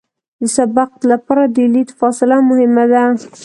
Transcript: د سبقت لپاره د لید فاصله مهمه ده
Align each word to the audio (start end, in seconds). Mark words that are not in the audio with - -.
د 0.41 0.43
سبقت 0.57 1.01
لپاره 1.11 1.43
د 1.55 1.57
لید 1.73 1.89
فاصله 1.99 2.37
مهمه 2.49 2.85
ده 2.91 3.03